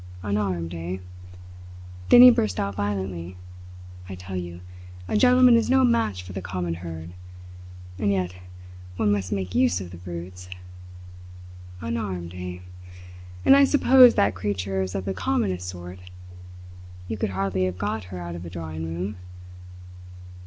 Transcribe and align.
"Unarmed, 0.23 0.73
eh?" 0.73 0.97
Then 2.09 2.23
he 2.23 2.31
burst 2.31 2.59
out 2.59 2.73
violently: 2.73 3.37
"I 4.09 4.15
tell 4.15 4.35
you, 4.35 4.61
a 5.07 5.15
gentleman 5.15 5.55
is 5.55 5.69
no 5.69 5.83
match 5.83 6.23
for 6.23 6.33
the 6.33 6.41
common 6.41 6.73
herd. 6.73 7.11
And 7.99 8.11
yet 8.11 8.33
one 8.97 9.11
must 9.11 9.31
make 9.31 9.53
use 9.53 9.79
of 9.79 9.91
the 9.91 9.97
brutes. 9.97 10.49
Unarmed, 11.81 12.33
eh? 12.33 12.61
And 13.45 13.55
I 13.55 13.63
suppose 13.63 14.15
that 14.15 14.33
creature 14.33 14.81
is 14.81 14.95
of 14.95 15.05
the 15.05 15.13
commonest 15.13 15.69
sort. 15.69 15.99
You 17.07 17.15
could 17.15 17.29
hardly 17.29 17.65
have 17.65 17.77
got 17.77 18.05
her 18.05 18.17
out 18.19 18.33
of 18.33 18.43
a 18.43 18.49
drawing 18.49 18.85
room. 18.85 19.17